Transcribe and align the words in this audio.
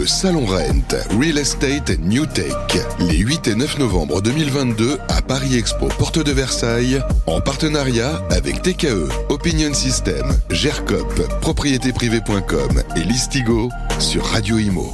le 0.00 0.06
Salon 0.06 0.46
Rent, 0.46 0.96
Real 1.20 1.36
Estate 1.36 1.98
New 2.00 2.24
Tech, 2.24 2.54
les 3.00 3.18
8 3.18 3.48
et 3.48 3.54
9 3.54 3.78
novembre 3.80 4.22
2022 4.22 4.96
à 5.10 5.20
Paris 5.20 5.56
Expo, 5.56 5.88
porte 5.98 6.24
de 6.24 6.32
Versailles, 6.32 7.02
en 7.26 7.42
partenariat 7.42 8.22
avec 8.30 8.62
TKE, 8.62 9.10
Opinion 9.28 9.74
System, 9.74 10.26
GERCOP, 10.48 11.28
propriétéprivée.com 11.42 12.82
et 12.96 13.00
Listigo 13.00 13.68
sur 13.98 14.24
Radio 14.24 14.56
Imo. 14.56 14.90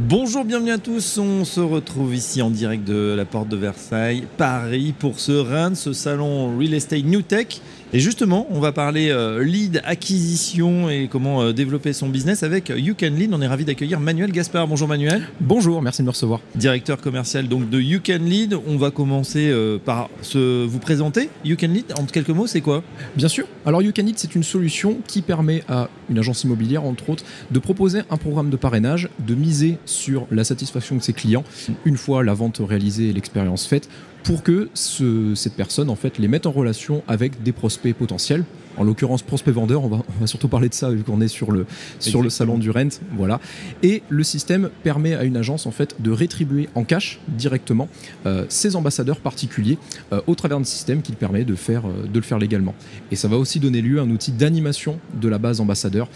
Bonjour, 0.00 0.44
bienvenue 0.44 0.72
à 0.72 0.78
tous. 0.78 1.16
On 1.18 1.44
se 1.44 1.60
retrouve 1.60 2.16
ici 2.16 2.42
en 2.42 2.50
direct 2.50 2.82
de 2.82 3.14
la 3.16 3.24
porte 3.24 3.48
de 3.48 3.56
Versailles, 3.56 4.24
Paris, 4.36 4.94
pour 4.98 5.20
ce 5.20 5.30
RAN, 5.30 5.76
ce 5.76 5.92
salon 5.92 6.58
Real 6.58 6.74
Estate 6.74 7.04
New 7.04 7.22
Tech. 7.22 7.60
Et 7.94 8.00
justement, 8.00 8.46
on 8.48 8.58
va 8.58 8.72
parler 8.72 9.10
euh, 9.10 9.44
lead, 9.44 9.82
acquisition 9.84 10.88
et 10.88 11.08
comment 11.12 11.42
euh, 11.42 11.52
développer 11.52 11.92
son 11.92 12.08
business 12.08 12.42
avec 12.42 12.72
You 12.74 12.94
Can 12.98 13.10
Lead. 13.10 13.34
On 13.34 13.42
est 13.42 13.46
ravi 13.46 13.66
d'accueillir 13.66 14.00
Manuel 14.00 14.32
Gaspard. 14.32 14.66
Bonjour 14.66 14.88
Manuel. 14.88 15.28
Bonjour, 15.42 15.82
merci 15.82 16.00
de 16.00 16.06
me 16.06 16.10
recevoir. 16.10 16.40
Directeur 16.54 16.98
commercial 17.02 17.48
donc 17.48 17.68
de 17.68 17.78
You 17.78 18.00
Can 18.02 18.20
Lead. 18.22 18.56
On 18.66 18.78
va 18.78 18.90
commencer 18.90 19.50
euh, 19.50 19.76
par 19.76 20.08
se, 20.22 20.64
vous 20.64 20.78
présenter. 20.78 21.28
You 21.44 21.58
Can 21.60 21.66
Lead, 21.66 21.92
en 21.98 22.06
quelques 22.06 22.30
mots, 22.30 22.46
c'est 22.46 22.62
quoi? 22.62 22.82
Bien 23.14 23.28
sûr. 23.28 23.44
Alors 23.66 23.82
You 23.82 23.92
Can 23.94 24.04
Lead, 24.04 24.18
c'est 24.18 24.34
une 24.34 24.42
solution 24.42 24.96
qui 25.06 25.20
permet 25.20 25.62
à 25.68 25.90
une 26.12 26.18
agence 26.18 26.44
immobilière, 26.44 26.84
entre 26.84 27.10
autres, 27.10 27.24
de 27.50 27.58
proposer 27.58 28.02
un 28.10 28.16
programme 28.16 28.50
de 28.50 28.56
parrainage, 28.56 29.08
de 29.18 29.34
miser 29.34 29.78
sur 29.84 30.26
la 30.30 30.44
satisfaction 30.44 30.96
de 30.96 31.02
ses 31.02 31.12
clients 31.12 31.44
une 31.84 31.96
fois 31.96 32.22
la 32.22 32.34
vente 32.34 32.60
réalisée 32.62 33.08
et 33.08 33.12
l'expérience 33.12 33.66
faite 33.66 33.88
pour 34.22 34.42
que 34.42 34.68
cette 34.74 35.54
personne 35.54 35.90
en 35.90 35.96
fait 35.96 36.18
les 36.18 36.28
mette 36.28 36.46
en 36.46 36.52
relation 36.52 37.02
avec 37.08 37.42
des 37.42 37.52
prospects 37.52 37.94
potentiels 37.94 38.44
en 38.76 38.84
l'occurrence 38.84 39.22
prospect 39.22 39.52
vendeur, 39.52 39.84
on 39.84 39.88
va, 39.88 39.96
on 39.96 40.20
va, 40.20 40.26
surtout 40.26 40.48
parler 40.48 40.68
de 40.68 40.74
ça 40.74 40.90
vu 40.90 41.02
qu'on 41.02 41.20
est 41.20 41.28
sur 41.28 41.52
le, 41.52 41.66
sur 41.98 42.22
le 42.22 42.30
salon 42.30 42.58
du 42.58 42.70
rent. 42.70 42.88
Voilà. 43.16 43.40
Et 43.82 44.02
le 44.08 44.22
système 44.22 44.70
permet 44.82 45.14
à 45.14 45.24
une 45.24 45.36
agence 45.36 45.66
en 45.66 45.70
fait 45.70 45.96
de 46.00 46.10
rétribuer 46.10 46.68
en 46.74 46.84
cash 46.84 47.20
directement 47.28 47.88
euh, 48.26 48.44
ses 48.48 48.76
ambassadeurs 48.76 49.20
particuliers 49.20 49.78
euh, 50.12 50.20
au 50.26 50.34
travers 50.34 50.58
d'un 50.58 50.64
système 50.64 51.02
qui 51.02 51.12
permet 51.12 51.44
de, 51.44 51.54
faire, 51.54 51.86
euh, 51.86 52.06
de 52.06 52.18
le 52.18 52.24
faire 52.24 52.38
légalement. 52.38 52.74
Et 53.10 53.16
ça 53.16 53.28
va 53.28 53.36
aussi 53.36 53.60
donner 53.60 53.82
lieu 53.82 54.00
à 54.00 54.02
un 54.02 54.10
outil 54.10 54.32
d'animation 54.32 54.98
de 55.14 55.28
la 55.28 55.38
base 55.38 55.60
ambassadeur 55.60 56.08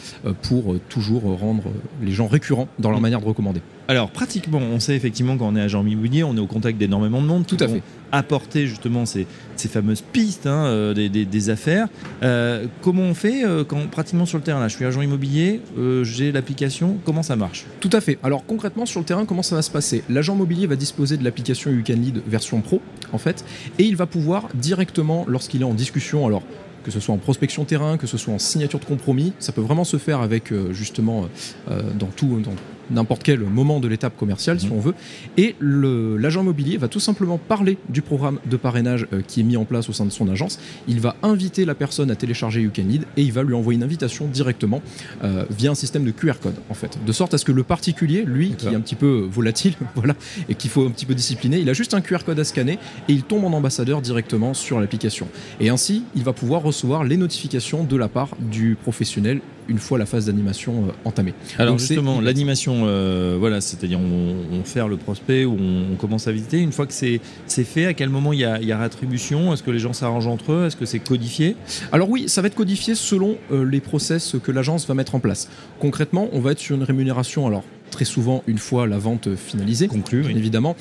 pour 0.42 0.76
toujours 0.88 1.22
rendre 1.38 1.64
les 2.02 2.12
gens 2.12 2.26
récurrents 2.26 2.68
dans 2.78 2.90
leur 2.90 3.00
manière 3.00 3.20
de 3.20 3.26
recommander. 3.26 3.60
Alors 3.88 4.10
pratiquement, 4.10 4.58
on 4.58 4.80
sait 4.80 4.96
effectivement 4.96 5.36
quand 5.36 5.46
on 5.46 5.56
est 5.56 5.60
agent 5.60 5.84
immobilier, 5.84 6.24
on 6.24 6.36
est 6.36 6.40
au 6.40 6.46
contact 6.46 6.78
d'énormément 6.78 7.22
de 7.22 7.26
monde. 7.26 7.46
Tout 7.46 7.56
à 7.60 7.68
fait. 7.68 7.82
Apporter 8.12 8.66
justement 8.66 9.06
ces, 9.06 9.26
ces 9.56 9.68
fameuses 9.68 10.00
pistes 10.00 10.46
hein, 10.46 10.92
des, 10.94 11.08
des, 11.08 11.24
des, 11.24 11.50
affaires. 11.50 11.88
Euh, 12.22 12.66
comment 12.82 13.02
on 13.02 13.14
fait 13.14 13.44
euh, 13.44 13.64
quand 13.64 13.88
pratiquement 13.88 14.26
sur 14.26 14.38
le 14.38 14.44
terrain 14.44 14.60
là, 14.60 14.68
Je 14.68 14.76
suis 14.76 14.84
agent 14.84 15.02
immobilier, 15.02 15.60
euh, 15.78 16.04
j'ai 16.04 16.32
l'application, 16.32 16.98
comment 17.04 17.22
ça 17.22 17.36
marche? 17.36 17.66
Tout 17.80 17.90
à 17.92 18.00
fait. 18.00 18.18
Alors 18.22 18.44
concrètement 18.46 18.86
sur 18.86 19.00
le 19.00 19.06
terrain, 19.06 19.24
comment 19.24 19.42
ça 19.42 19.56
va 19.56 19.62
se 19.62 19.70
passer? 19.70 20.02
L'agent 20.08 20.34
immobilier 20.34 20.66
va 20.66 20.76
disposer 20.76 21.16
de 21.16 21.24
l'application 21.24 21.70
You 21.70 21.82
Can 21.86 21.94
Lead 21.94 22.22
version 22.26 22.60
pro 22.60 22.80
en 23.12 23.18
fait, 23.18 23.44
et 23.78 23.84
il 23.84 23.96
va 23.96 24.06
pouvoir 24.06 24.48
directement, 24.54 25.24
lorsqu'il 25.28 25.62
est 25.62 25.64
en 25.66 25.74
discussion, 25.74 26.26
alors 26.26 26.42
que 26.84 26.90
ce 26.90 27.00
soit 27.00 27.14
en 27.14 27.18
prospection 27.18 27.64
terrain, 27.64 27.98
que 27.98 28.06
ce 28.06 28.16
soit 28.16 28.32
en 28.32 28.38
signature 28.38 28.78
de 28.78 28.84
compromis, 28.84 29.32
ça 29.40 29.50
peut 29.52 29.60
vraiment 29.60 29.82
se 29.82 29.96
faire 29.96 30.20
avec 30.20 30.52
justement 30.70 31.28
dans 31.66 32.06
tout, 32.06 32.40
dans 32.40 32.52
n'importe 32.90 33.22
quel 33.22 33.40
moment 33.40 33.80
de 33.80 33.88
l'étape 33.88 34.16
commerciale, 34.16 34.60
si 34.60 34.66
mhm. 34.66 34.72
on 34.72 34.80
veut. 34.80 34.94
Et 35.36 35.54
l'agent 35.60 36.42
immobilier 36.42 36.76
va 36.76 36.88
tout 36.88 37.00
simplement 37.00 37.38
parler 37.38 37.78
du 37.88 38.02
programme 38.02 38.38
de 38.46 38.56
parrainage 38.56 39.06
euh, 39.12 39.22
qui 39.26 39.40
est 39.40 39.42
mis 39.42 39.56
en 39.56 39.64
place 39.64 39.88
au 39.88 39.92
sein 39.92 40.04
de 40.04 40.10
son 40.10 40.28
agence. 40.28 40.58
Il 40.88 41.00
va 41.00 41.16
inviter 41.22 41.64
la 41.64 41.74
personne 41.74 42.10
à 42.10 42.16
télécharger 42.16 42.62
You 42.62 42.70
Can 42.74 42.84
Lead 42.88 43.04
et 43.16 43.22
il 43.22 43.32
va 43.32 43.42
lui 43.42 43.54
envoyer 43.54 43.76
une 43.76 43.84
invitation 43.84 44.26
directement 44.26 44.82
euh, 45.24 45.44
via 45.50 45.70
un 45.70 45.74
système 45.74 46.04
de 46.04 46.10
QR 46.10 46.34
code, 46.42 46.56
en 46.70 46.74
fait. 46.74 46.98
De 47.04 47.12
sorte 47.12 47.34
à 47.34 47.38
ce 47.38 47.44
que 47.44 47.52
le 47.52 47.62
particulier, 47.62 48.24
lui, 48.24 48.52
qui 48.52 48.66
est 48.66 48.74
un 48.74 48.80
petit 48.80 48.94
peu 48.94 49.26
volatile, 49.30 49.74
voilà, 49.94 50.14
et 50.48 50.54
qu'il 50.54 50.70
faut 50.70 50.86
un 50.86 50.90
petit 50.90 51.06
peu 51.06 51.14
discipliner, 51.14 51.58
il 51.58 51.68
a 51.68 51.72
juste 51.72 51.94
un 51.94 52.00
QR 52.00 52.18
code 52.24 52.38
à 52.38 52.44
scanner 52.44 52.78
et 53.08 53.12
il 53.12 53.22
tombe 53.22 53.44
en 53.44 53.52
ambassadeur 53.52 54.02
directement 54.02 54.54
sur 54.54 54.80
l'application. 54.80 55.28
Et 55.60 55.68
ainsi, 55.68 56.04
il 56.14 56.24
va 56.24 56.32
pouvoir 56.32 56.62
recevoir 56.62 57.04
les 57.04 57.16
notifications 57.16 57.84
de 57.84 57.96
la 57.96 58.08
part 58.08 58.30
du 58.40 58.76
professionnel 58.80 59.40
une 59.68 59.78
fois 59.78 59.98
la 59.98 60.06
phase 60.06 60.26
d'animation 60.26 60.86
euh, 60.88 60.92
entamée. 61.04 61.34
Alors 61.58 61.78
justement, 61.78 62.20
l'animation, 62.20 62.82
euh, 62.84 63.36
voilà, 63.38 63.60
c'est-à-dire 63.60 63.98
on, 64.00 64.64
fait 64.64 64.86
le 64.86 64.96
prospect 64.96 65.44
ou 65.44 65.56
on, 65.58 65.96
commence 65.96 66.26
à 66.28 66.32
visiter. 66.32 66.58
Une 66.58 66.72
fois 66.72 66.86
que 66.86 66.92
c'est 66.92 67.20
fait, 67.46 67.86
à 67.86 67.94
quel 67.94 68.08
moment 68.08 68.32
il 68.32 68.40
y 68.40 68.44
a, 68.44 68.60
il 68.60 68.66
y 68.66 68.72
a 68.72 68.78
rétribution? 68.78 69.52
Est-ce 69.52 69.62
que 69.62 69.70
les 69.70 69.78
gens 69.78 69.92
s'arrangent 69.92 70.26
entre 70.26 70.52
eux? 70.52 70.66
Est-ce 70.66 70.76
que 70.76 70.86
c'est 70.86 70.98
codifié? 70.98 71.56
Alors 71.92 72.10
oui, 72.10 72.28
ça 72.28 72.42
va 72.42 72.48
être 72.48 72.54
codifié 72.54 72.94
selon 72.94 73.36
euh, 73.52 73.64
les 73.64 73.80
process 73.80 74.36
que 74.42 74.52
l'agence 74.52 74.86
va 74.86 74.94
mettre 74.94 75.14
en 75.14 75.20
place. 75.20 75.48
Concrètement, 75.78 76.28
on 76.32 76.40
va 76.40 76.52
être 76.52 76.58
sur 76.58 76.76
une 76.76 76.82
rémunération, 76.82 77.46
alors 77.46 77.64
très 77.90 78.04
souvent 78.04 78.42
une 78.46 78.58
fois 78.58 78.86
la 78.86 78.98
vente 78.98 79.34
finalisée, 79.36 79.88
conclue, 79.88 80.24
évidemment. 80.30 80.76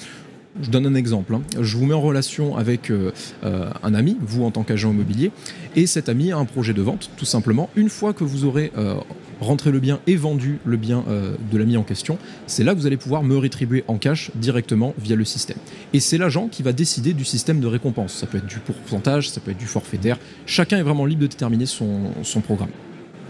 Je 0.61 0.69
donne 0.69 0.85
un 0.85 0.95
exemple. 0.95 1.35
Hein. 1.35 1.41
Je 1.59 1.75
vous 1.75 1.85
mets 1.85 1.93
en 1.93 2.01
relation 2.01 2.55
avec 2.55 2.89
euh, 2.89 3.11
euh, 3.43 3.69
un 3.83 3.93
ami, 3.93 4.17
vous 4.21 4.45
en 4.45 4.51
tant 4.51 4.63
qu'agent 4.63 4.91
immobilier, 4.91 5.31
et 5.75 5.85
cet 5.85 6.07
ami 6.07 6.31
a 6.31 6.37
un 6.37 6.45
projet 6.45 6.73
de 6.73 6.81
vente, 6.81 7.09
tout 7.17 7.25
simplement. 7.25 7.69
Une 7.75 7.89
fois 7.89 8.13
que 8.13 8.23
vous 8.23 8.45
aurez 8.45 8.71
euh, 8.77 8.95
rentré 9.41 9.71
le 9.71 9.81
bien 9.81 9.99
et 10.07 10.15
vendu 10.15 10.59
le 10.63 10.77
bien 10.77 11.03
de 11.51 11.57
l'ami 11.57 11.75
en 11.75 11.83
question, 11.83 12.17
c'est 12.47 12.63
là 12.63 12.73
que 12.73 12.79
vous 12.79 12.87
allez 12.87 12.95
pouvoir 12.95 13.21
me 13.21 13.37
rétribuer 13.37 13.83
en 13.89 13.97
cash 13.97 14.31
directement 14.35 14.93
via 14.97 15.17
le 15.17 15.25
système. 15.25 15.57
Et 15.91 15.99
c'est 15.99 16.17
l'agent 16.17 16.47
qui 16.47 16.63
va 16.63 16.71
décider 16.71 17.11
du 17.11 17.25
système 17.25 17.59
de 17.59 17.67
récompense. 17.67 18.13
Ça 18.13 18.27
peut 18.27 18.37
être 18.37 18.45
du 18.45 18.59
pourcentage, 18.59 19.29
ça 19.29 19.41
peut 19.41 19.51
être 19.51 19.57
du 19.57 19.65
forfaitaire. 19.65 20.17
Chacun 20.45 20.77
est 20.77 20.83
vraiment 20.83 21.05
libre 21.05 21.23
de 21.23 21.27
déterminer 21.27 21.65
son 21.65 22.41
programme. 22.41 22.69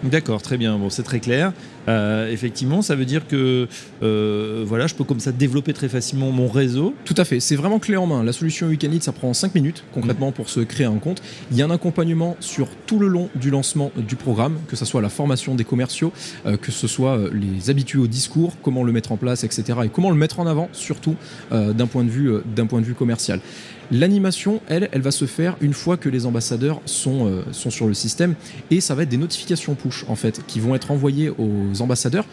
D'accord, 0.04 0.42
très 0.42 0.58
bien. 0.58 0.78
Bon, 0.78 0.92
c'est 0.92 1.04
très 1.04 1.20
clair. 1.20 1.52
Euh, 1.88 2.32
effectivement, 2.32 2.82
ça 2.82 2.96
veut 2.96 3.06
dire 3.06 3.28
que 3.28 3.68
euh, 4.04 4.64
voilà, 4.66 4.88
je 4.88 4.96
peux 4.96 5.04
comme 5.04 5.20
ça 5.20 5.32
développer 5.32 5.74
très 5.74 5.90
facilement 5.90 6.32
mon 6.32 6.48
réseau. 6.48 6.94
Tout 7.06 7.16
à 7.18 7.26
fait. 7.26 7.40
C'est 7.40 7.56
vraiment 7.56 7.80
clé 7.80 7.98
en 7.98 8.08
main. 8.08 8.24
La 8.24 8.34
solution 8.34 8.68
Weekend 8.68 9.02
ça 9.02 9.12
prend 9.12 9.34
5 9.34 9.56
minutes 9.56 9.84
concrètement 9.94 10.32
pour 10.32 10.50
se 10.50 10.60
créer 10.62 10.86
un 10.86 10.98
compte. 10.98 11.22
Il 11.52 11.58
y 11.58 11.62
a 11.62 11.66
un 11.66 11.72
accompagnement 11.72 12.38
sur 12.40 12.68
tout 12.86 13.00
le 13.00 13.08
long 13.08 13.30
du 13.36 13.50
lancement 13.50 13.92
du 13.96 14.16
programme, 14.16 14.58
que 14.68 14.76
ce 14.76 14.86
soit 14.86 15.02
la 15.02 15.10
formation 15.10 15.56
des 15.56 15.64
commerciaux, 15.64 16.14
euh, 16.46 16.58
que 16.58 16.72
ce 16.72 16.88
soit 16.88 17.20
les 17.32 17.70
habitués 17.70 18.00
au 18.00 18.08
discours, 18.08 18.54
comment 18.62 18.84
le 18.84 18.92
mettre 18.92 19.12
en 19.12 19.18
place, 19.18 19.44
etc. 19.44 19.80
Et 19.86 19.90
comment 19.90 20.12
le 20.12 20.18
mettre 20.18 20.40
en 20.40 20.48
avant, 20.48 20.70
surtout 20.72 21.16
d'un 21.52 21.88
point 21.88 22.04
de 22.04 22.10
vue 22.10 22.40
point 22.68 22.82
de 22.82 22.86
vue 22.86 22.96
commercial. 22.96 23.40
L'animation, 23.92 24.62
elle, 24.68 24.90
elle 24.92 25.02
va 25.02 25.12
se 25.12 25.26
faire 25.26 25.56
une 25.62 25.74
fois 25.74 25.96
que 25.96 26.10
les 26.10 26.26
ambassadeurs 26.26 26.82
sont, 26.86 27.44
sont 27.52 27.70
sur 27.70 27.88
le 27.88 27.94
système 27.94 28.34
et 28.72 28.82
ça 28.82 28.96
va 28.96 29.04
être 29.04 29.10
des 29.10 29.18
notifications 29.18 29.76
push 29.76 30.06
en 30.08 30.16
fait 30.16 30.42
qui 30.48 30.60
vont 30.60 30.74
être 30.74 30.90
envoyées 30.90 31.30
aux 31.30 31.75
ambassadeurs 31.82 32.26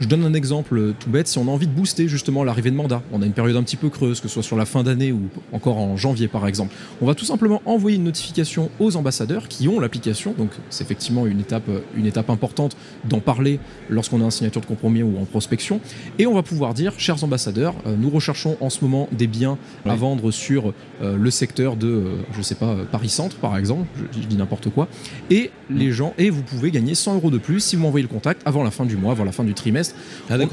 je 0.00 0.06
donne 0.06 0.24
un 0.24 0.34
exemple 0.34 0.92
tout 0.98 1.10
bête, 1.10 1.28
si 1.28 1.38
on 1.38 1.48
a 1.48 1.50
envie 1.50 1.66
de 1.66 1.72
booster 1.72 2.08
justement 2.08 2.44
l'arrivée 2.44 2.70
de 2.70 2.76
mandat, 2.76 3.02
on 3.12 3.22
a 3.22 3.26
une 3.26 3.32
période 3.32 3.56
un 3.56 3.62
petit 3.62 3.76
peu 3.76 3.88
creuse, 3.88 4.20
que 4.20 4.28
ce 4.28 4.34
soit 4.34 4.42
sur 4.42 4.56
la 4.56 4.66
fin 4.66 4.82
d'année 4.82 5.12
ou 5.12 5.22
encore 5.52 5.78
en 5.78 5.96
janvier 5.96 6.28
par 6.28 6.46
exemple, 6.46 6.74
on 7.00 7.06
va 7.06 7.14
tout 7.14 7.24
simplement 7.24 7.62
envoyer 7.64 7.96
une 7.96 8.04
notification 8.04 8.70
aux 8.80 8.96
ambassadeurs 8.96 9.48
qui 9.48 9.68
ont 9.68 9.80
l'application, 9.80 10.34
donc 10.36 10.50
c'est 10.70 10.84
effectivement 10.84 11.26
une 11.26 11.40
étape, 11.40 11.68
une 11.96 12.06
étape 12.06 12.30
importante 12.30 12.76
d'en 13.04 13.20
parler 13.20 13.60
lorsqu'on 13.88 14.20
a 14.20 14.24
une 14.24 14.30
signature 14.30 14.60
de 14.60 14.66
compromis 14.66 15.02
ou 15.02 15.18
en 15.18 15.24
prospection, 15.24 15.80
et 16.18 16.26
on 16.26 16.34
va 16.34 16.42
pouvoir 16.42 16.74
dire, 16.74 16.94
chers 16.98 17.22
ambassadeurs, 17.24 17.74
euh, 17.86 17.96
nous 17.96 18.10
recherchons 18.10 18.56
en 18.60 18.70
ce 18.70 18.84
moment 18.84 19.08
des 19.12 19.26
biens 19.26 19.58
à 19.84 19.94
vendre 19.94 20.30
sur 20.30 20.72
euh, 21.02 21.16
le 21.16 21.30
secteur 21.30 21.76
de, 21.76 21.88
euh, 21.88 22.16
je 22.36 22.42
sais 22.42 22.54
pas, 22.54 22.76
Paris 22.90 23.08
Centre 23.08 23.36
par 23.36 23.56
exemple, 23.56 23.86
je, 24.12 24.26
dis 24.26 24.36
n'importe 24.36 24.70
quoi, 24.70 24.88
et 25.30 25.50
les 25.70 25.92
gens, 25.92 26.14
et 26.18 26.30
vous 26.30 26.42
pouvez 26.42 26.70
gagner 26.70 26.94
100 26.94 27.16
euros 27.16 27.30
de 27.30 27.38
plus 27.38 27.60
si 27.60 27.76
vous 27.76 27.82
m'envoyez 27.82 28.02
le 28.02 28.12
contact 28.12 28.42
avant 28.44 28.62
la 28.62 28.70
fin 28.70 28.84
du 28.84 28.96
mois, 28.96 29.12
avant 29.12 29.24
la 29.24 29.32
fin 29.32 29.44
du 29.44 29.54
trimestre, 29.54 29.83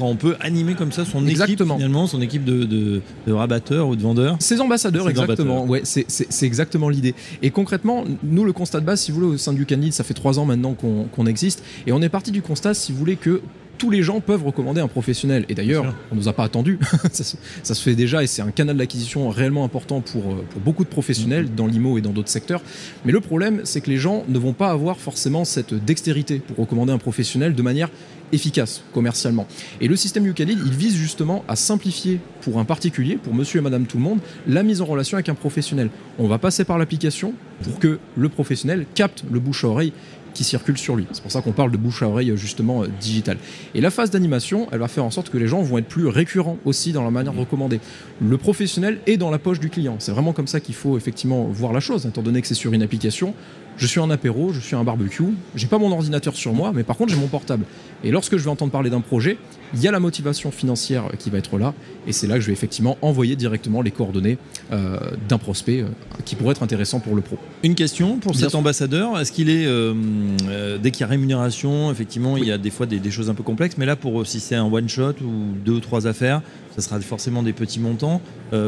on 0.00 0.16
peut 0.16 0.36
animer 0.40 0.74
comme 0.74 0.92
ça 0.92 1.04
son 1.04 1.26
équipe 1.26 1.62
finalement, 1.62 2.06
son 2.06 2.20
équipe 2.20 2.44
de, 2.44 2.64
de, 2.64 3.32
rabatteurs 3.32 3.88
ou 3.88 3.96
de 3.96 4.02
vendeurs. 4.02 4.36
Ces 4.40 4.60
ambassadeurs, 4.60 5.08
exactement. 5.08 5.64
Ouais, 5.64 5.82
c'est 5.84 6.46
exactement 6.46 6.88
l'idée. 6.88 7.14
Et 7.42 7.50
concrètement, 7.50 8.04
nous, 8.22 8.44
le 8.44 8.52
constat 8.52 8.80
de 8.80 8.86
base, 8.86 9.00
si 9.00 9.12
vous 9.12 9.20
voulez, 9.20 9.34
au 9.34 9.38
sein 9.38 9.52
du 9.52 9.66
Canid, 9.66 9.92
ça 9.92 10.04
fait 10.04 10.14
trois 10.14 10.38
ans 10.38 10.44
maintenant 10.44 10.74
qu'on 10.74 11.26
existe, 11.26 11.62
et 11.86 11.92
on 11.92 12.02
est 12.02 12.08
parti 12.08 12.30
du 12.30 12.42
constat, 12.42 12.74
si 12.74 12.92
vous 12.92 12.98
voulez, 12.98 13.16
que 13.16 13.40
tous 13.82 13.90
les 13.90 14.04
gens 14.04 14.20
peuvent 14.20 14.46
recommander 14.46 14.80
un 14.80 14.86
professionnel. 14.86 15.44
Et 15.48 15.56
d'ailleurs, 15.56 15.92
on 16.12 16.14
ne 16.14 16.20
nous 16.20 16.28
a 16.28 16.32
pas 16.32 16.44
attendu. 16.44 16.78
ça, 17.12 17.24
se, 17.74 17.82
fait 17.82 17.96
déjà 17.96 18.22
et 18.22 18.28
c'est 18.28 18.40
un 18.40 18.52
canal 18.52 18.76
d'acquisition 18.76 19.28
réellement 19.28 19.64
important 19.64 20.00
pour, 20.00 20.22
euh, 20.22 20.44
pour, 20.50 20.60
beaucoup 20.60 20.84
de 20.84 20.88
professionnels 20.88 21.46
mm-hmm. 21.46 21.54
dans 21.56 21.66
l'IMO 21.66 21.98
et 21.98 22.00
dans 22.00 22.12
d'autres 22.12 22.28
secteurs. 22.28 22.62
Mais 23.04 23.10
le 23.10 23.20
problème, 23.20 23.62
c'est 23.64 23.80
que 23.80 23.90
les 23.90 23.96
gens 23.96 24.22
ne 24.28 24.38
vont 24.38 24.52
pas 24.52 24.70
avoir 24.70 24.98
forcément 24.98 25.44
cette 25.44 25.74
dextérité 25.74 26.38
pour 26.38 26.58
recommander 26.58 26.92
un 26.92 26.98
professionnel 26.98 27.56
de 27.56 27.62
manière 27.62 27.88
efficace 28.32 28.82
commercialement. 28.94 29.46
Et 29.80 29.88
le 29.88 29.96
système 29.96 30.28
Eucalid, 30.28 30.58
il 30.64 30.72
vise 30.72 30.94
justement 30.94 31.44
à 31.48 31.56
simplifier 31.56 32.20
pour 32.40 32.58
un 32.58 32.64
particulier, 32.64 33.16
pour 33.16 33.34
monsieur 33.34 33.58
et 33.58 33.62
madame 33.62 33.86
tout 33.86 33.98
le 33.98 34.02
monde, 34.02 34.20
la 34.46 34.62
mise 34.62 34.80
en 34.80 34.86
relation 34.86 35.16
avec 35.16 35.28
un 35.28 35.34
professionnel. 35.34 35.90
On 36.18 36.28
va 36.28 36.38
passer 36.38 36.64
par 36.64 36.78
l'application 36.78 37.34
pour 37.62 37.78
que 37.78 37.98
le 38.16 38.28
professionnel 38.28 38.86
capte 38.94 39.24
le 39.30 39.38
bouche 39.38 39.64
à 39.64 39.68
oreille 39.68 39.92
qui 40.32 40.44
circule 40.44 40.78
sur 40.78 40.96
lui. 40.96 41.06
C'est 41.12 41.22
pour 41.22 41.32
ça 41.32 41.40
qu'on 41.40 41.52
parle 41.52 41.70
de 41.70 41.76
bouche 41.76 42.02
à 42.02 42.08
oreille 42.08 42.32
justement 42.36 42.82
euh, 42.82 42.86
digital. 43.00 43.36
Et 43.74 43.80
la 43.80 43.90
phase 43.90 44.10
d'animation, 44.10 44.68
elle 44.72 44.78
va 44.78 44.88
faire 44.88 45.04
en 45.04 45.10
sorte 45.10 45.30
que 45.30 45.38
les 45.38 45.46
gens 45.46 45.62
vont 45.62 45.78
être 45.78 45.88
plus 45.88 46.06
récurrents 46.06 46.58
aussi 46.64 46.92
dans 46.92 47.02
la 47.02 47.10
manière 47.10 47.32
de 47.32 47.38
recommander. 47.38 47.80
Le 48.20 48.38
professionnel 48.38 48.98
est 49.06 49.16
dans 49.16 49.30
la 49.30 49.38
poche 49.38 49.60
du 49.60 49.70
client. 49.70 49.96
C'est 49.98 50.12
vraiment 50.12 50.32
comme 50.32 50.46
ça 50.46 50.60
qu'il 50.60 50.74
faut 50.74 50.96
effectivement 50.96 51.44
voir 51.44 51.72
la 51.72 51.80
chose, 51.80 52.06
étant 52.06 52.22
donné 52.22 52.40
que 52.40 52.46
c'est 52.46 52.54
sur 52.54 52.72
une 52.72 52.82
application. 52.82 53.34
Je 53.76 53.86
suis 53.86 54.00
en 54.00 54.10
apéro, 54.10 54.52
je 54.52 54.60
suis 54.60 54.76
un 54.76 54.84
barbecue, 54.84 55.24
j'ai 55.54 55.66
pas 55.66 55.78
mon 55.78 55.90
ordinateur 55.92 56.34
sur 56.36 56.52
moi, 56.52 56.72
mais 56.74 56.82
par 56.82 56.96
contre 56.96 57.12
j'ai 57.12 57.18
mon 57.18 57.26
portable. 57.28 57.64
Et 58.04 58.10
lorsque 58.10 58.36
je 58.36 58.42
vais 58.44 58.50
entendre 58.50 58.72
parler 58.72 58.90
d'un 58.90 59.00
projet, 59.00 59.38
il 59.74 59.80
y 59.80 59.88
a 59.88 59.92
la 59.92 60.00
motivation 60.00 60.50
financière 60.50 61.04
qui 61.18 61.30
va 61.30 61.38
être 61.38 61.58
là, 61.58 61.72
et 62.06 62.12
c'est 62.12 62.26
là 62.26 62.34
que 62.34 62.40
je 62.40 62.48
vais 62.48 62.52
effectivement 62.52 62.98
envoyer 63.00 63.36
directement 63.36 63.80
les 63.80 63.90
coordonnées 63.90 64.38
euh, 64.72 64.98
d'un 65.28 65.38
prospect 65.38 65.80
euh, 65.80 65.86
qui 66.24 66.34
pourrait 66.34 66.52
être 66.52 66.62
intéressant 66.62 67.00
pour 67.00 67.14
le 67.14 67.22
pro. 67.22 67.38
Une 67.62 67.74
question 67.74 68.18
pour 68.18 68.32
Bien 68.32 68.40
cet 68.40 68.50
sûr. 68.50 68.58
ambassadeur. 68.58 69.18
Est-ce 69.20 69.32
qu'il 69.32 69.48
est, 69.48 69.66
euh, 69.66 70.78
dès 70.78 70.90
qu'il 70.90 71.02
y 71.02 71.04
a 71.04 71.06
rémunération, 71.06 71.90
effectivement, 71.90 72.36
il 72.36 72.44
y 72.44 72.52
a 72.52 72.58
des 72.58 72.70
fois 72.70 72.86
des, 72.86 72.98
des 72.98 73.10
choses 73.10 73.30
un 73.30 73.34
peu 73.34 73.42
complexes, 73.42 73.76
mais 73.78 73.86
là, 73.86 73.96
pour 73.96 74.26
si 74.26 74.40
c'est 74.40 74.56
un 74.56 74.64
one 74.64 74.88
shot 74.88 75.14
ou 75.22 75.54
deux 75.64 75.72
ou 75.72 75.80
trois 75.80 76.06
affaires, 76.06 76.42
ça 76.76 76.82
sera 76.82 77.00
forcément 77.00 77.42
des 77.42 77.52
petits 77.52 77.80
montants. 77.80 78.20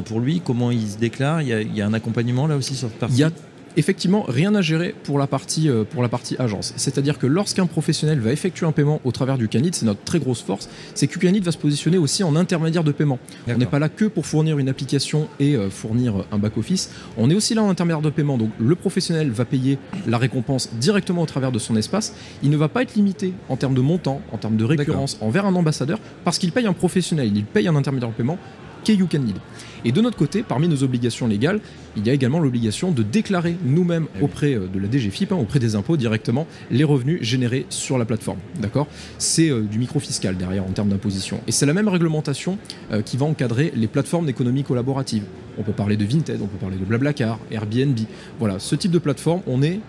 Pour 0.05 0.21
lui, 0.21 0.41
comment 0.45 0.71
il 0.71 0.87
se 0.89 0.99
déclare? 0.99 1.43
Il 1.43 1.49
y, 1.49 1.53
a, 1.53 1.61
il 1.61 1.75
y 1.75 1.81
a 1.83 1.87
un 1.87 1.95
accompagnement 1.95 2.47
là 2.47 2.56
aussi 2.56 2.75
sur 2.75 2.89
cette 2.89 2.99
partie 2.99 3.15
Il 3.17 3.21
y 3.21 3.25
a 3.25 3.31
effectivement 3.76 4.25
rien 4.26 4.55
à 4.55 4.62
gérer 4.62 4.94
pour 5.05 5.19
la 5.19 5.26
partie, 5.26 5.69
euh, 5.69 5.85
pour 5.85 6.03
la 6.03 6.09
partie 6.09 6.37
agence. 6.38 6.73
C'est-à-dire 6.76 7.19
que 7.19 7.26
lorsqu'un 7.26 7.67
professionnel 7.67 8.21
va 8.21 8.32
effectuer 8.32 8.67
un 8.67 8.73
paiement 8.73 9.00
au 9.05 9.12
travers 9.12 9.38
du 9.38 9.49
Canid, 9.49 9.75
c'est 9.75 9.87
notre 9.87 10.03
très 10.03 10.19
grosse 10.19 10.43
force, 10.43 10.69
c'est 10.94 11.06
que 11.06 11.19
Canid 11.19 11.44
va 11.44 11.53
se 11.53 11.59
positionner 11.59 11.99
aussi 11.99 12.23
en 12.23 12.37
intermédiaire 12.37 12.85
de 12.85 12.93
paiement. 12.93 13.19
On 13.49 13.56
n'est 13.56 13.67
pas 13.67 13.79
là 13.79 13.88
que 13.88 14.05
pour 14.05 14.26
fournir 14.26 14.59
une 14.59 14.69
application 14.69 15.29
et 15.41 15.56
euh, 15.56 15.71
fournir 15.71 16.25
un 16.32 16.38
back-office. 16.38 16.91
On 17.17 17.31
est 17.31 17.35
aussi 17.35 17.55
là 17.55 17.62
en 17.62 17.69
intermédiaire 17.69 18.03
de 18.03 18.11
paiement. 18.11 18.38
Donc 18.38 18.50
le 18.59 18.75
professionnel 18.75 19.31
va 19.31 19.44
payer 19.44 19.79
la 20.06 20.19
récompense 20.19 20.70
directement 20.75 21.23
au 21.23 21.27
travers 21.27 21.53
de 21.53 21.59
son 21.59 21.77
espace. 21.77 22.15
Il 22.43 22.50
ne 22.50 22.56
va 22.56 22.69
pas 22.69 22.82
être 22.82 22.94
limité 22.94 23.32
en 23.49 23.56
termes 23.56 23.75
de 23.75 23.81
montant, 23.81 24.20
en 24.32 24.38
termes 24.38 24.56
de 24.56 24.65
récurrence 24.65 25.19
envers 25.20 25.47
un 25.47 25.55
ambassadeur 25.55 25.99
parce 26.25 26.38
qu'il 26.38 26.53
paye 26.53 26.67
un 26.67 26.73
professionnel, 26.73 27.31
il 27.35 27.44
paye 27.44 27.69
un 27.69 27.77
intermédiaire 27.77 28.11
de 28.11 28.15
paiement 28.15 28.38
Et 29.85 29.93
de 29.93 30.01
notre 30.01 30.17
côté, 30.17 30.43
parmi 30.43 30.69
nos 30.69 30.83
obligations 30.83 31.27
légales, 31.27 31.61
il 31.97 32.07
y 32.07 32.11
a 32.11 32.13
également 32.13 32.39
l'obligation 32.39 32.91
de 32.91 33.03
déclarer 33.03 33.57
nous-mêmes 33.65 34.07
Eh 34.19 34.23
auprès 34.23 34.55
euh, 34.55 34.67
de 34.67 34.79
la 34.79 34.91
DGFIP, 34.91 35.33
hein, 35.33 35.37
auprès 35.37 35.59
des 35.59 35.77
impôts 35.77 35.97
directement, 35.97 36.47
les 36.71 36.85
revenus 36.85 37.23
générés 37.23 37.67
sur 37.69 37.99
la 37.99 38.05
plateforme. 38.05 38.39
D'accord? 38.61 38.87
C'est 39.19 39.51
euh, 39.51 39.61
du 39.63 39.79
micro-fiscal 39.79 40.37
derrière 40.37 40.65
en 40.65 40.73
termes 40.73 40.89
d'imposition. 40.89 41.41
Et 41.47 41.53
c'est 41.53 41.67
la 41.67 41.75
même 41.75 41.89
réglementation 41.89 42.59
euh, 42.93 43.03
qui 43.03 43.17
va 43.17 43.27
encadrer 43.27 43.73
les 43.77 43.87
plateformes 43.87 44.27
d'économie 44.27 44.65
collaborative. 44.65 45.25
On 45.59 45.63
peut 45.63 45.73
parler 45.73 45.97
de 45.97 46.05
Vinted, 46.05 46.41
on 46.43 46.47
peut 46.47 46.59
parler 46.59 46.77
de 46.77 46.85
Blablacar, 46.85 47.39
Airbnb. 47.51 47.99
Voilà, 48.39 48.59
ce 48.59 48.75
type 48.75 48.91
de 48.91 48.99
plateforme, 48.99 49.43
on 49.47 49.63
est 49.63 49.81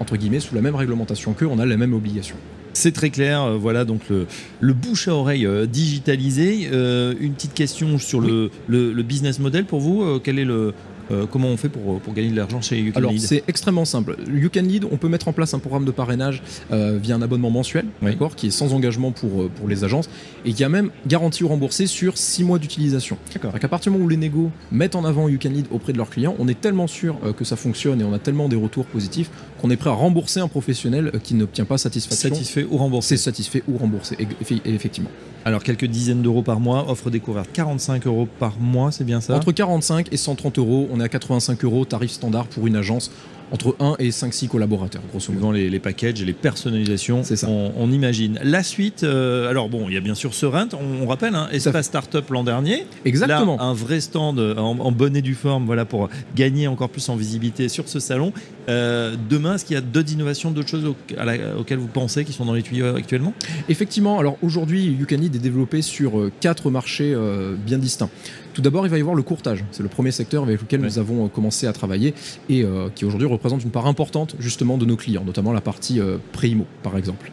entre 0.00 0.16
guillemets 0.16 0.40
sous 0.40 0.54
la 0.54 0.60
même 0.60 0.74
réglementation 0.74 1.34
qu'eux, 1.34 1.46
on 1.46 1.58
a 1.58 1.66
la 1.66 1.76
même 1.76 1.94
obligation. 1.94 2.36
C'est 2.76 2.92
très 2.92 3.10
clair, 3.10 3.40
euh, 3.42 3.56
voilà 3.56 3.84
donc 3.84 4.00
le, 4.10 4.26
le 4.60 4.72
bouche 4.72 5.06
à 5.08 5.14
oreille 5.14 5.46
euh, 5.46 5.64
digitalisé. 5.64 6.68
Euh, 6.72 7.14
une 7.20 7.32
petite 7.34 7.54
question 7.54 7.98
sur 7.98 8.20
le, 8.20 8.50
le- 8.66 8.92
le 8.92 9.02
business 9.02 9.38
model 9.38 9.64
pour 9.64 9.80
vous. 9.80 10.18
Quel 10.22 10.38
est 10.40 10.44
le, 10.44 10.74
euh, 11.10 11.26
comment 11.30 11.48
on 11.48 11.56
fait 11.56 11.68
pour, 11.68 12.00
pour 12.00 12.14
gagner 12.14 12.30
de 12.30 12.36
l'argent 12.36 12.60
chez 12.60 12.78
You 12.80 12.92
Can 12.92 12.98
Alors 12.98 13.12
Lead 13.12 13.20
c'est 13.20 13.42
extrêmement 13.48 13.84
simple. 13.84 14.16
You 14.32 14.48
Can 14.52 14.62
Lead, 14.62 14.84
on 14.90 14.96
peut 14.96 15.08
mettre 15.08 15.28
en 15.28 15.32
place 15.32 15.54
un 15.54 15.58
programme 15.58 15.84
de 15.84 15.90
parrainage 15.90 16.42
euh, 16.72 16.98
via 17.00 17.14
un 17.16 17.22
abonnement 17.22 17.50
mensuel, 17.50 17.84
Oui. 18.02 18.12
d'accord, 18.12 18.36
qui 18.36 18.48
est 18.48 18.50
sans 18.50 18.72
engagement 18.74 19.12
pour, 19.12 19.42
euh, 19.42 19.50
pour 19.54 19.68
les 19.68 19.84
agences 19.84 20.08
et 20.44 20.52
qui 20.52 20.64
a 20.64 20.68
même 20.68 20.90
garantie 21.06 21.44
ou 21.44 21.48
remboursé 21.48 21.86
sur 21.86 22.16
6 22.18 22.44
mois 22.44 22.58
d'utilisation. 22.58 23.16
D'accord. 23.32 23.52
À 23.54 23.68
partir 23.68 23.90
du 23.90 23.96
moment 23.98 24.06
où 24.06 24.08
les 24.10 24.16
négos 24.16 24.50
mettent 24.72 24.94
en 24.96 25.04
avant 25.04 25.28
You 25.28 25.38
Can 25.42 25.50
Lead 25.50 25.66
auprès 25.70 25.92
de 25.92 25.98
leurs 25.98 26.10
clients, 26.10 26.34
on 26.38 26.48
est 26.48 26.60
tellement 26.60 26.86
sûr 26.86 27.16
euh, 27.24 27.32
que 27.32 27.44
ça 27.44 27.56
fonctionne 27.56 28.00
et 28.00 28.04
on 28.04 28.12
a 28.12 28.18
tellement 28.18 28.48
des 28.48 28.56
retours 28.56 28.86
positifs 28.86 29.30
qu'on 29.60 29.70
est 29.70 29.76
prêt 29.76 29.90
à 29.90 29.94
rembourser 29.94 30.40
un 30.40 30.48
professionnel 30.48 31.10
euh, 31.14 31.18
qui 31.18 31.34
n'obtient 31.34 31.64
pas 31.64 31.78
satisfaction. 31.78 32.28
Satisfait 32.30 32.66
ou 32.70 32.76
remboursé 32.76 33.16
c'est 33.16 33.22
satisfait 33.24 33.62
ou 33.68 33.76
remboursé, 33.78 34.14
eff- 34.16 34.26
effe- 34.42 34.60
effectivement. 34.64 35.10
Alors 35.46 35.62
quelques 35.62 35.84
dizaines 35.84 36.22
d'euros 36.22 36.42
par 36.42 36.58
mois, 36.58 36.90
offre 36.90 37.10
découverte 37.10 37.50
45 37.52 38.06
euros 38.06 38.26
par 38.38 38.58
mois, 38.58 38.90
c'est 38.92 39.04
bien 39.04 39.20
ça? 39.20 39.34
Entre 39.36 39.52
45 39.52 40.08
et 40.10 40.16
130 40.16 40.58
euros, 40.58 40.88
on 40.94 41.00
est 41.00 41.04
à 41.04 41.08
85 41.08 41.64
euros, 41.64 41.84
tarif 41.84 42.12
standard 42.12 42.46
pour 42.46 42.66
une 42.66 42.76
agence, 42.76 43.10
entre 43.52 43.76
1 43.78 43.96
et 43.98 44.10
5-6 44.10 44.48
collaborateurs, 44.48 45.02
grosso 45.10 45.32
modo. 45.32 45.52
Les, 45.52 45.70
les 45.70 45.78
packages 45.78 46.20
et 46.20 46.24
les 46.24 46.32
personnalisations, 46.32 47.22
ça. 47.22 47.46
On, 47.48 47.72
on 47.76 47.90
imagine. 47.92 48.38
La 48.42 48.62
suite, 48.62 49.04
euh, 49.04 49.48
alors 49.48 49.68
bon, 49.68 49.86
il 49.88 49.94
y 49.94 49.96
a 49.96 50.00
bien 50.00 50.14
sûr 50.14 50.34
Serent, 50.34 50.68
on, 50.72 51.02
on 51.04 51.06
rappelle, 51.06 51.34
hein, 51.34 51.48
Espace 51.52 51.86
Startup 51.86 52.28
l'an 52.30 52.42
dernier. 52.42 52.86
Exactement. 53.04 53.56
Là, 53.56 53.62
un 53.64 53.74
vrai 53.74 54.00
stand 54.00 54.38
euh, 54.38 54.56
en, 54.56 54.78
en 54.78 54.92
bonne 54.92 55.14
et 55.16 55.22
due 55.22 55.34
forme 55.34 55.66
voilà, 55.66 55.84
pour 55.84 56.08
gagner 56.34 56.66
encore 56.66 56.88
plus 56.88 57.08
en 57.08 57.16
visibilité 57.16 57.68
sur 57.68 57.88
ce 57.88 58.00
salon. 58.00 58.32
Euh, 58.68 59.14
demain, 59.28 59.54
est-ce 59.56 59.64
qu'il 59.66 59.74
y 59.74 59.78
a 59.78 59.82
d'autres 59.82 60.12
innovations, 60.12 60.50
d'autres 60.50 60.68
choses 60.70 60.86
au- 60.86 60.96
à 61.18 61.24
la- 61.24 61.56
auxquelles 61.58 61.78
vous 61.78 61.86
pensez 61.86 62.24
qui 62.24 62.32
sont 62.32 62.46
dans 62.46 62.54
les 62.54 62.62
tuyaux 62.62 62.96
actuellement? 62.96 63.34
Effectivement, 63.68 64.18
alors 64.18 64.38
aujourd'hui, 64.42 64.84
YouCanid 64.86 65.34
est 65.36 65.38
développé 65.38 65.82
sur 65.82 66.30
quatre 66.40 66.70
marchés 66.70 67.12
euh, 67.14 67.54
bien 67.56 67.78
distincts. 67.78 68.08
Tout 68.54 68.62
d'abord, 68.62 68.86
il 68.86 68.90
va 68.90 68.96
y 68.96 69.00
avoir 69.00 69.16
le 69.16 69.22
courtage. 69.22 69.64
C'est 69.72 69.82
le 69.82 69.88
premier 69.88 70.12
secteur 70.12 70.44
avec 70.44 70.60
lequel 70.60 70.80
Ouais. 70.80 70.86
nous 70.86 70.98
avons 71.00 71.28
commencé 71.28 71.66
à 71.66 71.72
travailler 71.72 72.14
et 72.48 72.64
qui 72.94 73.04
aujourd'hui 73.04 73.26
représente 73.34 73.62
une 73.62 73.70
part 73.70 73.86
importante 73.86 74.34
justement 74.38 74.78
de 74.78 74.86
nos 74.86 74.96
clients, 74.96 75.24
notamment 75.24 75.52
la 75.52 75.60
partie 75.60 76.00
euh, 76.00 76.16
pré-IMO 76.32 76.66
par 76.82 76.96
exemple. 76.96 77.30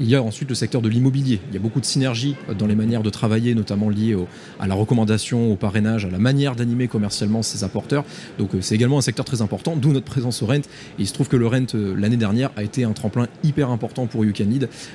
Il 0.00 0.08
y 0.08 0.14
a 0.14 0.22
ensuite 0.22 0.48
le 0.48 0.54
secteur 0.54 0.82
de 0.82 0.88
l'immobilier. 0.88 1.40
Il 1.48 1.54
y 1.54 1.56
a 1.56 1.60
beaucoup 1.60 1.80
de 1.80 1.84
synergies 1.84 2.36
euh, 2.48 2.54
dans 2.54 2.66
les 2.66 2.76
manières 2.76 3.02
de 3.02 3.10
travailler, 3.10 3.54
notamment 3.54 3.90
liées 3.90 4.16
à 4.60 4.66
la 4.66 4.74
recommandation, 4.74 5.52
au 5.52 5.56
parrainage, 5.56 6.04
à 6.04 6.10
la 6.10 6.18
manière 6.18 6.54
d'animer 6.54 6.88
commercialement 6.88 7.42
ces 7.42 7.64
apporteurs. 7.64 8.04
Donc 8.38 8.54
euh, 8.54 8.58
c'est 8.60 8.74
également 8.74 8.98
un 8.98 9.02
secteur 9.02 9.24
très 9.24 9.42
important, 9.42 9.76
d'où 9.76 9.92
notre 9.92 10.06
présence 10.06 10.42
au 10.42 10.46
Rent. 10.46 10.54
Et 10.54 10.62
il 11.00 11.06
se 11.06 11.12
trouve 11.12 11.28
que 11.28 11.36
le 11.36 11.46
Rent, 11.46 11.74
euh, 11.74 11.94
l'année 11.96 12.16
dernière, 12.16 12.50
a 12.56 12.62
été 12.62 12.84
un 12.84 12.92
tremplin 12.92 13.26
hyper 13.42 13.70
important 13.70 14.06
pour. 14.06 14.24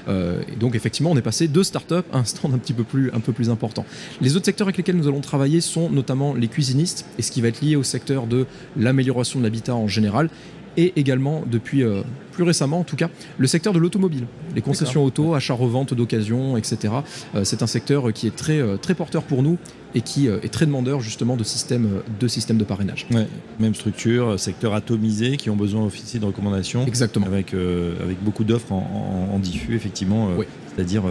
Euh, 0.07 0.41
et 0.47 0.55
donc 0.55 0.75
effectivement, 0.75 1.11
on 1.11 1.17
est 1.17 1.21
passé 1.21 1.47
de 1.47 1.63
start-up 1.63 2.05
à 2.13 2.19
un 2.19 2.23
stand 2.25 2.53
un 2.53 2.57
petit 2.57 2.73
peu 2.73 2.83
plus, 2.83 3.11
un 3.13 3.19
peu 3.19 3.33
plus 3.33 3.49
important. 3.49 3.85
Les 4.21 4.35
autres 4.35 4.45
secteurs 4.45 4.67
avec 4.67 4.77
lesquels 4.77 4.95
nous 4.95 5.07
allons 5.07 5.21
travailler 5.21 5.61
sont 5.61 5.89
notamment 5.89 6.33
les 6.33 6.47
cuisinistes 6.47 7.05
et 7.17 7.21
ce 7.21 7.31
qui 7.31 7.41
va 7.41 7.47
être 7.47 7.61
lié 7.61 7.75
au 7.75 7.83
secteur 7.83 8.27
de 8.27 8.45
l'amélioration 8.77 9.39
de 9.39 9.43
l'habitat 9.43 9.75
en 9.75 9.87
général 9.87 10.29
et 10.77 10.93
également 10.95 11.43
depuis 11.49 11.83
euh, 11.83 12.01
plus 12.31 12.43
récemment 12.43 12.79
en 12.79 12.83
tout 12.83 12.95
cas 12.95 13.09
le 13.37 13.47
secteur 13.47 13.73
de 13.73 13.79
l'automobile, 13.79 14.25
les 14.55 14.61
concessions 14.61 15.03
auto, 15.03 15.33
achat-revente 15.35 15.93
d'occasion, 15.93 16.57
etc. 16.57 16.93
Euh, 17.35 17.43
c'est 17.43 17.61
un 17.61 17.67
secteur 17.67 18.11
qui 18.13 18.27
est 18.27 18.35
très, 18.35 18.59
euh, 18.59 18.77
très 18.77 18.95
porteur 18.95 19.23
pour 19.23 19.43
nous 19.43 19.57
et 19.95 20.01
qui 20.01 20.25
est 20.27 20.51
très 20.51 20.65
demandeur 20.65 21.01
justement 21.01 21.35
de 21.37 21.43
systèmes 21.43 22.01
de, 22.19 22.27
systèmes 22.27 22.57
de 22.57 22.63
parrainage. 22.63 23.05
Ouais, 23.13 23.27
Même 23.59 23.75
structure, 23.75 24.39
secteur 24.39 24.73
atomisé, 24.73 25.37
qui 25.37 25.51
ont 25.51 25.55
besoin 25.55 25.83
aussi 25.83 26.17
de 26.17 26.25
recommandations. 26.25 26.83
Exactement. 26.87 27.27
avec, 27.27 27.53
euh, 27.53 27.93
avec 28.03 28.17
beaucoup 28.23 28.43
d'offres 28.43 28.71
en, 28.71 29.27
en- 29.31 29.35
en 29.35 29.37
diffus, 29.39 29.75
effectivement. 29.75 30.29
Oui. 30.35 30.45
C'est-à-dire, 30.75 31.03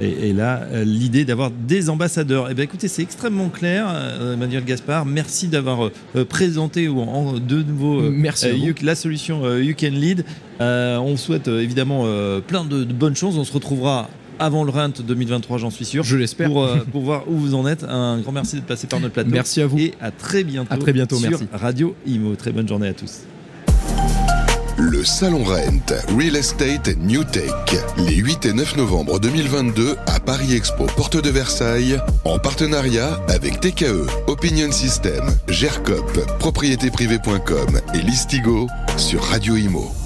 et, 0.00 0.28
et 0.28 0.32
là, 0.32 0.62
euh, 0.72 0.84
l'idée 0.84 1.24
d'avoir 1.24 1.50
des 1.50 1.90
ambassadeurs. 1.90 2.48
Eh 2.50 2.54
bien, 2.54 2.64
écoutez, 2.64 2.88
c'est 2.88 3.02
extrêmement 3.02 3.48
clair, 3.48 3.86
euh, 3.90 4.34
Emmanuel 4.34 4.64
Gaspard. 4.64 5.04
Merci 5.06 5.48
d'avoir 5.48 5.86
euh, 6.16 6.24
présenté 6.24 6.88
ou 6.88 7.00
en, 7.00 7.34
de 7.34 7.62
nouveau 7.62 8.10
Merci. 8.10 8.48
You- 8.50 8.74
la 8.82 8.94
solution 8.94 9.42
You 9.58 9.74
Can 9.78 9.90
Lead. 9.92 10.24
On 10.60 11.16
souhaite 11.16 11.48
évidemment 11.48 12.04
plein 12.46 12.64
de, 12.64 12.84
de 12.84 12.92
bonnes 12.92 13.16
choses. 13.16 13.36
On 13.38 13.44
se 13.44 13.52
retrouvera 13.52 14.08
avant 14.38 14.64
le 14.64 14.70
Rent 14.70 14.88
2023, 15.06 15.58
j'en 15.58 15.68
suis 15.70 15.84
sûr. 15.84 16.02
Je 16.02 16.16
l'espère. 16.16 16.48
Pour, 16.48 16.64
euh, 16.64 16.78
pour 16.92 17.02
voir 17.02 17.28
où 17.28 17.36
vous 17.36 17.54
en 17.54 17.66
êtes. 17.66 17.84
Un 17.84 18.20
grand 18.20 18.32
merci 18.32 18.56
d'être 18.56 18.64
passé 18.66 18.86
par 18.86 18.98
notre 19.00 19.12
plateau. 19.12 19.28
Merci 19.30 19.60
à 19.60 19.66
vous. 19.66 19.78
Et 19.78 19.92
à 20.00 20.10
très 20.10 20.44
bientôt. 20.44 20.72
À 20.72 20.78
très 20.78 20.92
bientôt, 20.94 21.16
sur 21.16 21.28
merci. 21.30 21.46
Radio 21.52 21.94
Imo. 22.06 22.34
Très 22.36 22.52
bonne 22.52 22.66
journée 22.66 22.88
à 22.88 22.94
tous. 22.94 23.20
Le 24.80 25.04
Salon 25.04 25.44
Rent, 25.44 25.92
Real 26.16 26.36
Estate 26.36 26.96
New 26.96 27.22
Tech, 27.22 27.52
les 27.98 28.14
8 28.14 28.46
et 28.46 28.52
9 28.54 28.76
novembre 28.76 29.20
2022 29.20 29.98
à 30.06 30.18
Paris 30.18 30.54
Expo, 30.54 30.86
porte 30.96 31.22
de 31.22 31.28
Versailles, 31.28 31.98
en 32.24 32.38
partenariat 32.38 33.20
avec 33.28 33.60
TKE, 33.60 34.06
Opinion 34.26 34.72
System, 34.72 35.22
GERCOP, 35.48 36.38
propriétéprivée.com 36.38 37.78
et 37.92 37.98
Listigo 37.98 38.68
sur 38.96 39.22
Radio 39.24 39.56
Imo. 39.56 39.99